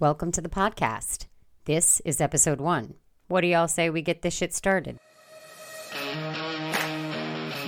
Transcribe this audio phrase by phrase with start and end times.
[0.00, 1.26] Welcome to the podcast.
[1.64, 2.94] This is episode one.
[3.26, 4.96] What do y'all say we get this shit started?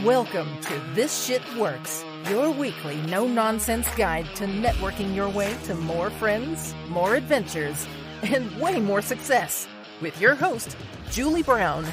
[0.04, 5.74] Welcome to This Shit Works, your weekly no nonsense guide to networking your way to
[5.74, 7.84] more friends, more adventures,
[8.22, 9.66] and way more success.
[10.00, 10.76] With your host,
[11.10, 11.84] Julie Brown.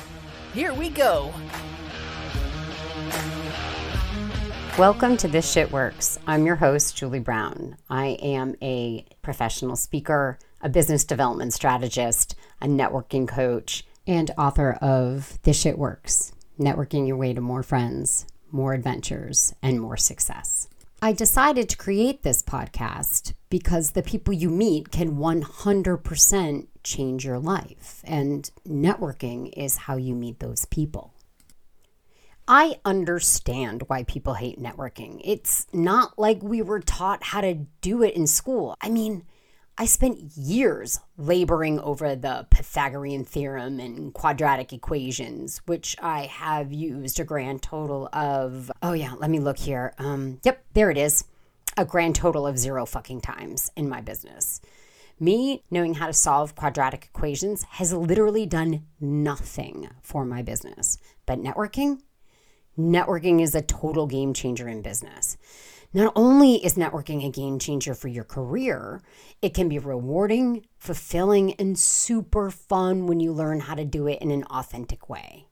[0.54, 1.34] Here we go.
[4.78, 6.20] Welcome to This Shit Works.
[6.28, 7.78] I'm your host, Julie Brown.
[7.90, 15.40] I am a professional speaker, a business development strategist, a networking coach, and author of
[15.42, 20.68] This Shit Works Networking Your Way to More Friends, More Adventures, and More Success.
[21.02, 27.40] I decided to create this podcast because the people you meet can 100% change your
[27.40, 31.16] life, and networking is how you meet those people.
[32.48, 35.20] I understand why people hate networking.
[35.24, 38.76] It's not like we were taught how to do it in school.
[38.82, 39.26] I mean,
[39.78, 47.20] I spent years laboring over the Pythagorean theorem and quadratic equations, which I have used
[47.20, 49.94] a grand total of, oh yeah, let me look here.
[50.00, 51.26] Um, yep, there it is.
[51.76, 54.62] A grand total of zero fucking times in my business.
[55.20, 60.98] Me knowing how to solve quadratic equations has literally done nothing for my business.
[61.26, 62.00] But networking,
[62.78, 65.38] Networking is a total game changer in business.
[65.94, 69.02] Not only is networking a game changer for your career,
[69.42, 74.22] it can be rewarding, fulfilling, and super fun when you learn how to do it
[74.22, 75.46] in an authentic way.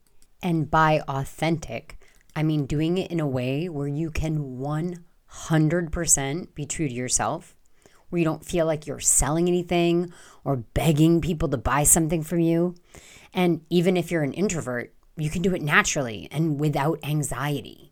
[0.43, 1.97] And by authentic,
[2.35, 7.55] I mean doing it in a way where you can 100% be true to yourself,
[8.09, 10.11] where you don't feel like you're selling anything
[10.43, 12.75] or begging people to buy something from you.
[13.33, 17.91] And even if you're an introvert, you can do it naturally and without anxiety.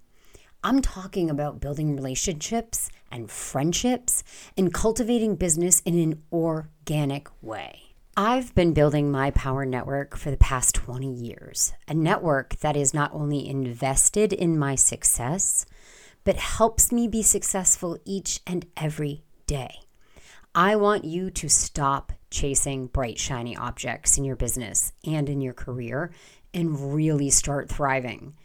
[0.64, 4.24] I'm talking about building relationships and friendships
[4.58, 7.82] and cultivating business in an organic way.
[8.16, 12.94] I've been building my power network for the past 20 years, a network that is
[12.94, 15.66] not only invested in my success,
[16.24, 19.80] but helps me be successful each and every day.
[20.56, 25.54] I want you to stop chasing bright, shiny objects in your business and in your
[25.54, 26.12] career
[26.54, 28.36] and really start thriving.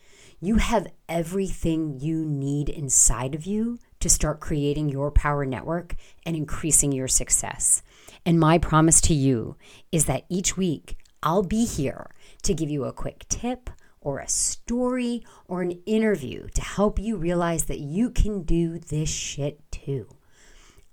[0.40, 6.36] You have everything you need inside of you to start creating your power network and
[6.36, 7.82] increasing your success.
[8.24, 9.56] And my promise to you
[9.90, 12.10] is that each week I'll be here
[12.42, 13.70] to give you a quick tip
[14.00, 19.08] or a story or an interview to help you realize that you can do this
[19.08, 20.06] shit too.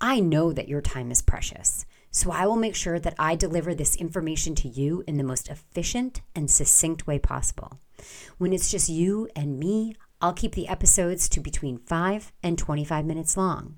[0.01, 1.85] I know that your time is precious.
[2.15, 5.49] So I will make sure that I deliver this information to you in the most
[5.49, 7.81] efficient and succinct way possible.
[8.37, 13.05] When it's just you and me, I'll keep the episodes to between 5 and 25
[13.05, 13.75] minutes long.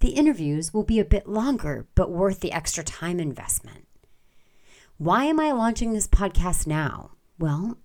[0.00, 3.86] The interviews will be a bit longer, but worth the extra time investment.
[4.96, 7.10] Why am I launching this podcast now?
[7.38, 7.76] Well,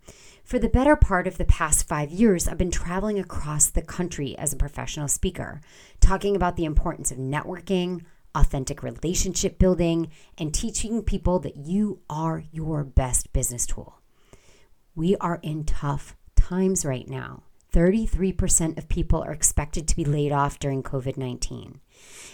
[0.45, 4.37] for the better part of the past five years, I've been traveling across the country
[4.37, 5.59] as a professional speaker,
[5.99, 8.05] talking about the importance of networking,
[8.35, 14.00] authentic relationship building, and teaching people that you are your best business tool.
[14.95, 17.44] We are in tough times right now.
[17.73, 21.79] 33% of people are expected to be laid off during COVID 19.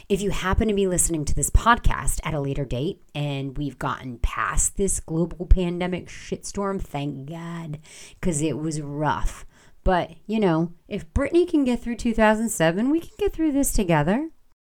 [0.08, 3.80] If you happen to be listening to this podcast at a later date and we've
[3.80, 7.80] gotten past this global pandemic shitstorm, thank God,
[8.20, 9.46] because it was rough.
[9.84, 14.30] But, you know, if Brittany can get through 2007, we can get through this together.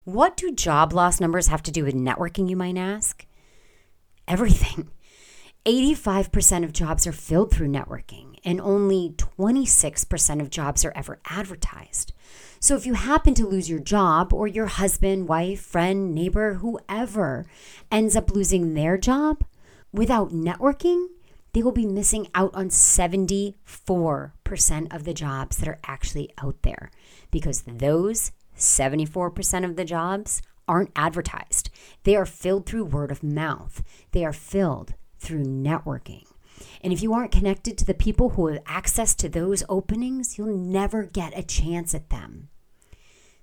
[0.08, 3.26] What do job loss numbers have to do with networking, you might ask?
[4.26, 4.88] Everything.
[5.66, 12.14] 85% of jobs are filled through networking, and only 26% of jobs are ever advertised.
[12.58, 17.44] So if you happen to lose your job, or your husband, wife, friend, neighbor, whoever
[17.92, 19.44] ends up losing their job
[19.92, 21.08] without networking,
[21.52, 23.52] they will be missing out on 74%
[24.90, 26.90] of the jobs that are actually out there
[27.30, 31.70] because those 74% of the jobs aren't advertised.
[32.04, 33.82] They are filled through word of mouth.
[34.12, 36.24] They are filled through networking.
[36.82, 40.56] And if you aren't connected to the people who have access to those openings, you'll
[40.56, 42.48] never get a chance at them.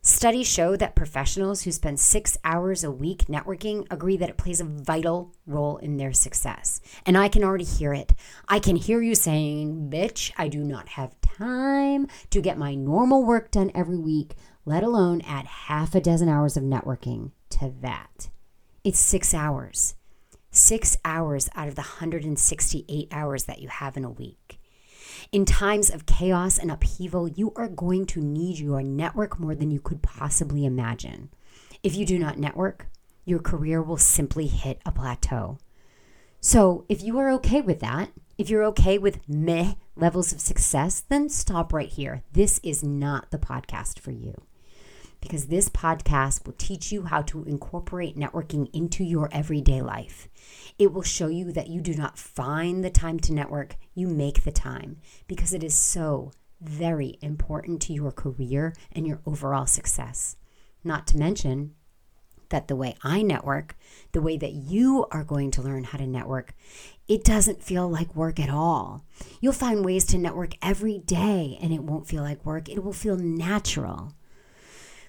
[0.02, 4.62] Studies show that professionals who spend six hours a week networking agree that it plays
[4.62, 6.80] a vital role in their success.
[7.08, 8.14] And I can already hear it.
[8.48, 13.24] I can hear you saying, Bitch, I do not have time to get my normal
[13.24, 18.30] work done every week let alone add half a dozen hours of networking to that.
[18.84, 19.96] It's six hours.
[20.50, 24.60] Six hours out of the 168 hours that you have in a week.
[25.32, 29.70] In times of chaos and upheaval, you are going to need your network more than
[29.70, 31.30] you could possibly imagine.
[31.84, 32.88] If you do not network,
[33.24, 35.60] your career will simply hit a plateau.
[36.42, 41.04] So, if you are okay with that, if you're okay with meh levels of success,
[41.08, 42.24] then stop right here.
[42.32, 44.42] This is not the podcast for you
[45.26, 50.28] because this podcast will teach you how to incorporate networking into your everyday life.
[50.78, 54.44] It will show you that you do not find the time to network, you make
[54.44, 56.32] the time because it is so
[56.62, 60.36] very important to your career and your overall success.
[60.84, 61.74] Not to mention,
[62.50, 63.76] that the way I network,
[64.12, 66.54] the way that you are going to learn how to network,
[67.08, 69.04] it doesn't feel like work at all.
[69.42, 72.94] You'll find ways to network every day and it won't feel like work, it will
[72.94, 74.14] feel natural.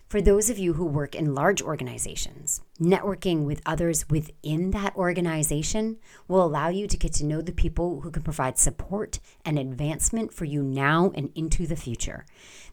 [0.09, 5.97] For those of you who work in large organizations, networking with others within that organization
[6.29, 10.33] will allow you to get to know the people who can provide support and advancement
[10.33, 12.25] for you now and into the future.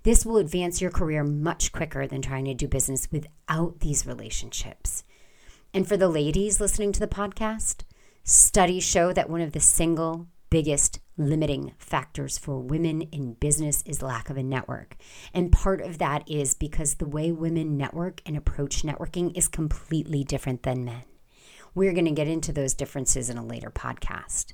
[0.04, 5.04] This will advance your career much quicker than trying to do business without these relationships.
[5.74, 7.82] And for the ladies listening to the podcast,
[8.24, 14.04] studies show that one of the single biggest limiting factors for women in business is
[14.04, 14.96] lack of a network.
[15.34, 20.24] And part of that is because the way women network and approach networking is completely
[20.24, 21.06] different than men.
[21.74, 24.54] We're going to get into those differences in a later podcast.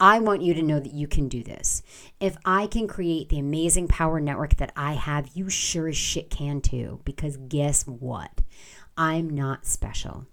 [0.00, 1.84] I want you to know that you can do this.
[2.18, 6.30] If I can create the amazing power network that I have, you sure as shit
[6.30, 7.02] can too.
[7.04, 8.40] Because guess what?
[8.96, 10.26] I'm not special.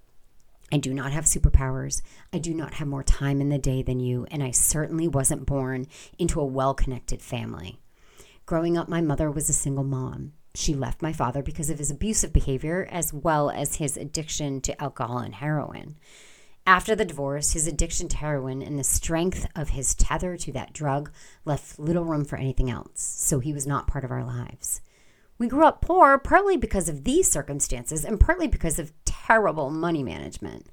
[0.71, 2.01] I do not have superpowers.
[2.33, 5.45] I do not have more time in the day than you, and I certainly wasn't
[5.45, 5.87] born
[6.17, 7.79] into a well connected family.
[8.45, 10.33] Growing up, my mother was a single mom.
[10.55, 14.81] She left my father because of his abusive behavior as well as his addiction to
[14.81, 15.97] alcohol and heroin.
[16.65, 20.73] After the divorce, his addiction to heroin and the strength of his tether to that
[20.73, 21.11] drug
[21.45, 24.81] left little room for anything else, so he was not part of our lives.
[25.37, 28.91] We grew up poor partly because of these circumstances and partly because of
[29.27, 30.65] terrible money management.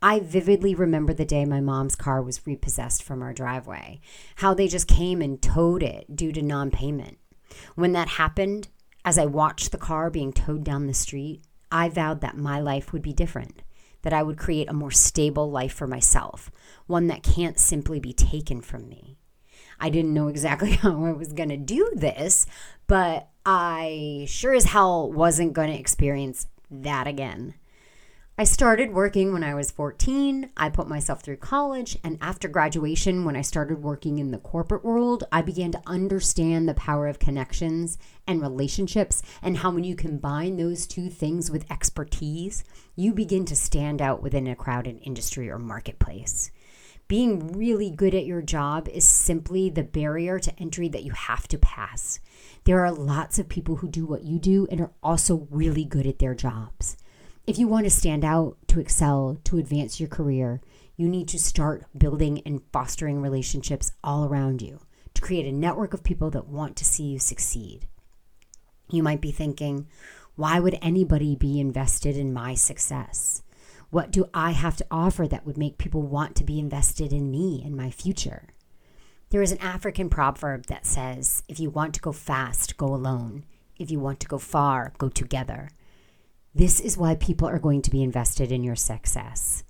[0.00, 4.00] I vividly remember the day my mom's car was repossessed from our driveway,
[4.36, 7.18] how they just came and towed it due to non payment.
[7.74, 8.68] When that happened,
[9.04, 11.42] as I watched the car being towed down the street,
[11.72, 13.62] I vowed that my life would be different,
[14.02, 16.50] that I would create a more stable life for myself,
[16.86, 19.18] one that can't simply be taken from me.
[19.80, 22.46] I didn't know exactly how I was going to do this,
[22.86, 27.54] but I sure as hell wasn't going to experience that again.
[28.38, 30.50] I started working when I was 14.
[30.58, 31.96] I put myself through college.
[32.04, 36.68] And after graduation, when I started working in the corporate world, I began to understand
[36.68, 37.96] the power of connections
[38.26, 42.62] and relationships and how when you combine those two things with expertise,
[42.94, 46.50] you begin to stand out within a crowded industry or marketplace
[47.08, 51.46] being really good at your job is simply the barrier to entry that you have
[51.46, 52.18] to pass.
[52.64, 56.04] There are lots of people who do what you do and are also really good
[56.04, 56.96] at their jobs.
[57.46, 60.60] If you want to stand out, to excel, to advance your career,
[60.96, 64.80] you need to start building and fostering relationships all around you
[65.14, 67.86] to create a network of people that want to see you succeed.
[68.90, 69.86] You might be thinking,
[70.34, 73.44] why would anybody be invested in my success?
[73.90, 77.30] What do I have to offer that would make people want to be invested in
[77.30, 78.48] me and my future?
[79.30, 83.44] There is an African proverb that says, if you want to go fast, go alone.
[83.78, 85.70] If you want to go far, go together.
[86.56, 89.62] This is why people are going to be invested in your success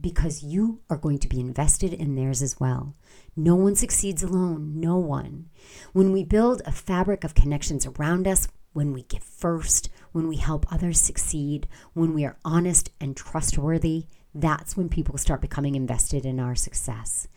[0.00, 2.96] because you are going to be invested in theirs as well.
[3.36, 5.50] No one succeeds alone, no one.
[5.92, 10.34] When we build a fabric of connections around us, when we give first, when we
[10.34, 16.26] help others succeed, when we are honest and trustworthy, that's when people start becoming invested
[16.26, 17.28] in our success.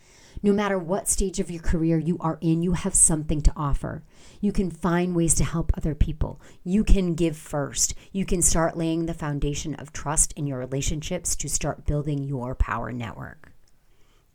[0.42, 4.02] No matter what stage of your career you are in, you have something to offer.
[4.40, 6.40] You can find ways to help other people.
[6.62, 7.94] You can give first.
[8.12, 12.54] You can start laying the foundation of trust in your relationships to start building your
[12.54, 13.52] power network.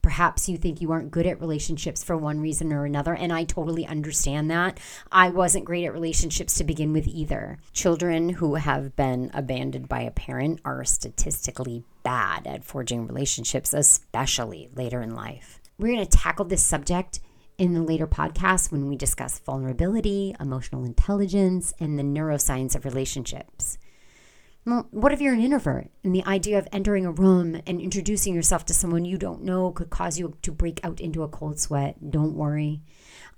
[0.01, 3.43] Perhaps you think you aren't good at relationships for one reason or another, and I
[3.43, 4.79] totally understand that.
[5.11, 7.59] I wasn't great at relationships to begin with either.
[7.71, 14.69] Children who have been abandoned by a parent are statistically bad at forging relationships, especially
[14.73, 15.60] later in life.
[15.81, 17.21] We're going to tackle this subject
[17.57, 23.79] in the later podcast when we discuss vulnerability, emotional intelligence, and the neuroscience of relationships.
[24.63, 28.35] Well, what if you're an introvert and the idea of entering a room and introducing
[28.35, 31.59] yourself to someone you don't know could cause you to break out into a cold
[31.59, 32.11] sweat?
[32.11, 32.83] Don't worry.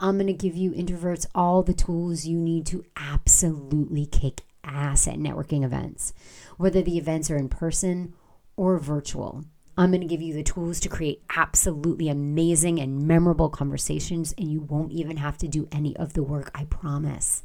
[0.01, 5.07] I'm going to give you introverts all the tools you need to absolutely kick ass
[5.07, 6.11] at networking events,
[6.57, 8.13] whether the events are in person
[8.57, 9.45] or virtual.
[9.75, 14.51] I'm going to give you the tools to create absolutely amazing and memorable conversations, and
[14.51, 17.43] you won't even have to do any of the work, I promise.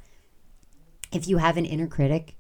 [1.11, 2.37] If you have an inner critic,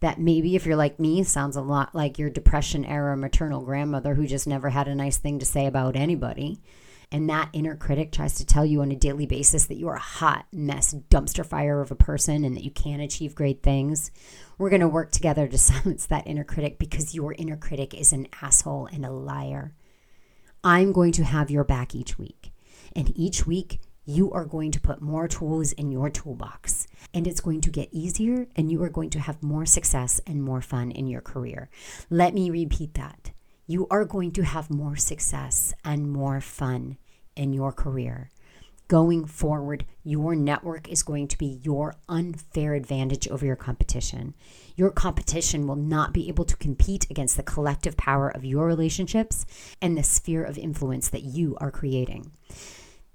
[0.00, 4.14] that maybe if you're like me, sounds a lot like your depression era maternal grandmother
[4.14, 6.60] who just never had a nice thing to say about anybody.
[7.10, 9.96] And that inner critic tries to tell you on a daily basis that you are
[9.96, 14.10] a hot mess dumpster fire of a person and that you can't achieve great things.
[14.58, 18.12] We're going to work together to silence that inner critic because your inner critic is
[18.12, 19.72] an asshole and a liar.
[20.62, 22.52] I'm going to have your back each week.
[22.94, 27.42] And each week, you are going to put more tools in your toolbox and it's
[27.42, 30.90] going to get easier and you are going to have more success and more fun
[30.90, 31.68] in your career.
[32.08, 33.32] Let me repeat that.
[33.70, 36.96] You are going to have more success and more fun
[37.36, 38.30] in your career.
[38.88, 44.32] Going forward, your network is going to be your unfair advantage over your competition.
[44.74, 49.44] Your competition will not be able to compete against the collective power of your relationships
[49.82, 52.32] and the sphere of influence that you are creating.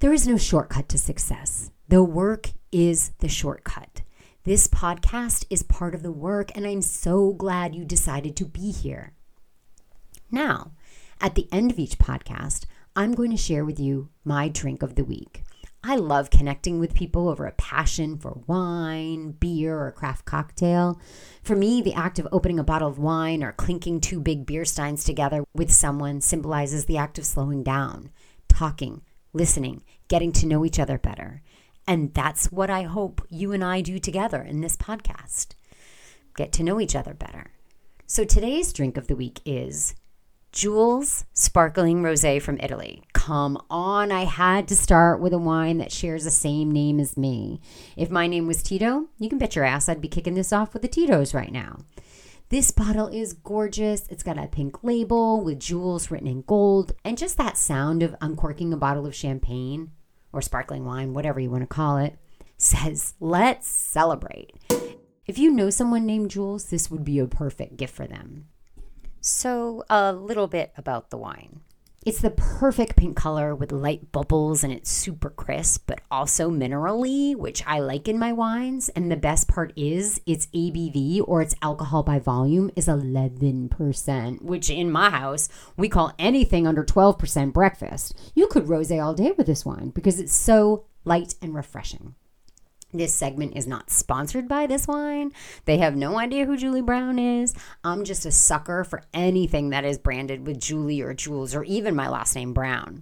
[0.01, 1.71] There is no shortcut to success.
[1.87, 4.03] The work is the shortcut.
[4.43, 8.71] This podcast is part of the work, and I'm so glad you decided to be
[8.71, 9.13] here.
[10.33, 10.71] Now,
[11.21, 14.95] at the end of each podcast, I'm going to share with you my drink of
[14.95, 15.43] the week.
[15.83, 20.99] I love connecting with people over a passion for wine, beer, or craft cocktail.
[21.43, 24.65] For me, the act of opening a bottle of wine or clinking two big beer
[24.65, 28.09] steins together with someone symbolizes the act of slowing down,
[28.49, 31.43] talking, listening, getting to know each other better.
[31.87, 35.49] And that's what I hope you and I do together in this podcast
[36.35, 37.51] get to know each other better.
[38.07, 39.93] So today's drink of the week is
[40.53, 43.01] Jules Sparkling Rosé from Italy.
[43.13, 47.17] Come on, I had to start with a wine that shares the same name as
[47.17, 47.59] me.
[47.97, 50.71] If my name was Tito, you can bet your ass I'd be kicking this off
[50.71, 51.79] with the Tito's right now.
[52.49, 54.07] This bottle is gorgeous.
[54.09, 58.15] It's got a pink label with Jules written in gold, and just that sound of
[58.21, 59.89] uncorking a bottle of champagne
[60.31, 62.15] or sparkling wine, whatever you want to call it,
[62.57, 64.51] says, let's celebrate.
[65.25, 68.49] If you know someone named Jules, this would be a perfect gift for them.
[69.25, 71.61] So, a little bit about the wine.
[72.05, 77.33] It's the perfect pink color with light bubbles and it's super crisp, but also minerally,
[77.33, 78.89] which I like in my wines.
[78.89, 84.69] And the best part is its ABV or its alcohol by volume is 11%, which
[84.69, 88.19] in my house we call anything under 12% breakfast.
[88.35, 92.15] You could rose all day with this wine because it's so light and refreshing.
[92.93, 95.31] This segment is not sponsored by this wine.
[95.65, 97.55] They have no idea who Julie Brown is.
[97.83, 101.95] I'm just a sucker for anything that is branded with Julie or Jules or even
[101.95, 103.01] my last name Brown.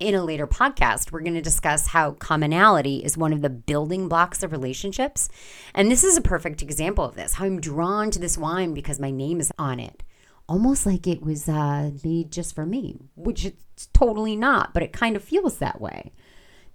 [0.00, 4.08] In a later podcast, we're going to discuss how commonality is one of the building
[4.08, 5.28] blocks of relationships.
[5.74, 8.98] And this is a perfect example of this how I'm drawn to this wine because
[8.98, 10.02] my name is on it.
[10.48, 14.94] Almost like it was uh, made just for me, which it's totally not, but it
[14.94, 16.12] kind of feels that way.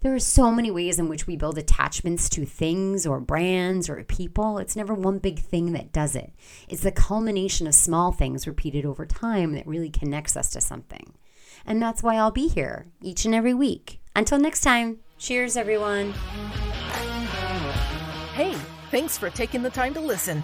[0.03, 4.03] There are so many ways in which we build attachments to things or brands or
[4.03, 4.57] people.
[4.57, 6.33] It's never one big thing that does it.
[6.67, 11.13] It's the culmination of small things repeated over time that really connects us to something.
[11.65, 14.01] And that's why I'll be here each and every week.
[14.13, 16.11] Until next time, cheers, everyone.
[18.33, 18.57] Hey,
[18.91, 20.43] thanks for taking the time to listen.